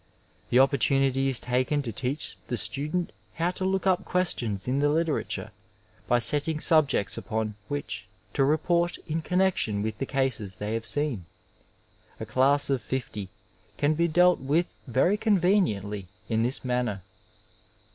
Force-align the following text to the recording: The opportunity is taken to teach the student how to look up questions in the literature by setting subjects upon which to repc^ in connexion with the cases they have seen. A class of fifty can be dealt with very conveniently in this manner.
The 0.49 0.57
opportunity 0.57 1.27
is 1.27 1.39
taken 1.39 1.83
to 1.83 1.91
teach 1.91 2.35
the 2.47 2.57
student 2.57 3.11
how 3.35 3.51
to 3.51 3.63
look 3.63 3.85
up 3.85 4.03
questions 4.03 4.67
in 4.67 4.79
the 4.79 4.89
literature 4.89 5.51
by 6.07 6.17
setting 6.17 6.59
subjects 6.59 7.19
upon 7.19 7.53
which 7.67 8.07
to 8.33 8.41
repc^ 8.41 8.97
in 9.07 9.21
connexion 9.21 9.83
with 9.83 9.99
the 9.99 10.07
cases 10.07 10.55
they 10.55 10.73
have 10.73 10.87
seen. 10.87 11.25
A 12.19 12.25
class 12.25 12.67
of 12.71 12.81
fifty 12.81 13.29
can 13.77 13.93
be 13.93 14.07
dealt 14.07 14.39
with 14.39 14.73
very 14.87 15.17
conveniently 15.17 16.07
in 16.27 16.41
this 16.41 16.65
manner. 16.65 17.03